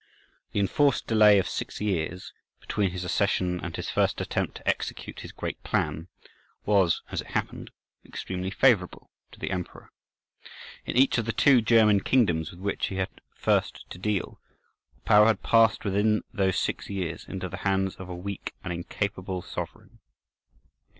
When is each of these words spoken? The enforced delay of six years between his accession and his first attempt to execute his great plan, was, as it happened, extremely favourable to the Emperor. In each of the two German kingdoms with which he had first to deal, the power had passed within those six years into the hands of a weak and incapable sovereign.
The 0.51 0.59
enforced 0.59 1.05
delay 1.05 1.37
of 1.37 1.47
six 1.47 1.79
years 1.79 2.33
between 2.59 2.89
his 2.89 3.05
accession 3.05 3.59
and 3.59 3.75
his 3.75 3.91
first 3.91 4.19
attempt 4.19 4.55
to 4.57 4.67
execute 4.67 5.19
his 5.19 5.31
great 5.31 5.61
plan, 5.61 6.07
was, 6.65 7.03
as 7.11 7.21
it 7.21 7.27
happened, 7.33 7.69
extremely 8.03 8.49
favourable 8.49 9.11
to 9.31 9.39
the 9.39 9.51
Emperor. 9.51 9.91
In 10.87 10.97
each 10.97 11.19
of 11.19 11.25
the 11.25 11.31
two 11.31 11.61
German 11.61 11.99
kingdoms 11.99 12.49
with 12.49 12.61
which 12.61 12.87
he 12.87 12.95
had 12.95 13.09
first 13.35 13.87
to 13.91 13.99
deal, 13.99 14.39
the 14.95 15.01
power 15.01 15.27
had 15.27 15.43
passed 15.43 15.85
within 15.85 16.23
those 16.33 16.57
six 16.57 16.89
years 16.89 17.25
into 17.27 17.47
the 17.47 17.57
hands 17.57 17.97
of 17.97 18.09
a 18.09 18.15
weak 18.15 18.55
and 18.63 18.73
incapable 18.73 19.43
sovereign. 19.43 19.99